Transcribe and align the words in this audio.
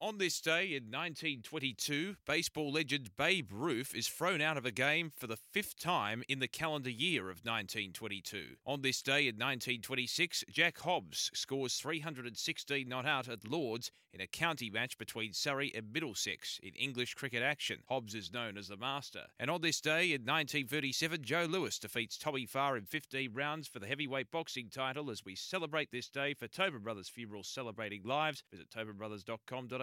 On 0.00 0.18
this 0.18 0.40
day 0.40 0.66
in 0.66 0.92
1922, 0.92 2.14
baseball 2.24 2.70
legend 2.70 3.10
Babe 3.16 3.50
Ruth 3.52 3.96
is 3.96 4.06
thrown 4.06 4.40
out 4.40 4.56
of 4.56 4.64
a 4.64 4.70
game 4.70 5.10
for 5.10 5.26
the 5.26 5.36
fifth 5.36 5.76
time 5.76 6.22
in 6.28 6.38
the 6.38 6.46
calendar 6.46 6.88
year 6.88 7.22
of 7.22 7.38
1922. 7.38 8.58
On 8.64 8.82
this 8.82 9.02
day 9.02 9.22
in 9.22 9.34
1926, 9.34 10.44
Jack 10.52 10.78
Hobbs 10.78 11.32
scores 11.34 11.78
316 11.78 12.88
not 12.88 13.06
out 13.06 13.28
at 13.28 13.48
Lords 13.48 13.90
in 14.12 14.20
a 14.20 14.26
county 14.26 14.70
match 14.70 14.96
between 14.98 15.32
Surrey 15.32 15.72
and 15.74 15.92
Middlesex 15.92 16.60
in 16.62 16.74
English 16.74 17.14
cricket 17.14 17.42
action. 17.42 17.78
Hobbs 17.88 18.14
is 18.14 18.32
known 18.32 18.56
as 18.56 18.68
the 18.68 18.76
Master. 18.76 19.24
And 19.38 19.50
on 19.50 19.60
this 19.60 19.80
day 19.80 20.12
in 20.12 20.22
1937, 20.22 21.22
Joe 21.24 21.46
Louis 21.48 21.78
defeats 21.78 22.16
Tommy 22.16 22.46
Farr 22.46 22.76
in 22.76 22.84
15 22.84 23.32
rounds 23.34 23.68
for 23.68 23.80
the 23.80 23.86
heavyweight 23.86 24.30
boxing 24.30 24.70
title 24.70 25.10
as 25.10 25.24
we 25.24 25.34
celebrate 25.34 25.90
this 25.90 26.08
day 26.08 26.34
for 26.34 26.46
Tobin 26.46 26.82
Brothers 26.82 27.08
Funeral 27.08 27.42
Celebrating 27.42 28.02
Lives. 28.04 28.42
Visit 28.50 28.70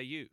tobinbrothers.com.au. 0.00 0.26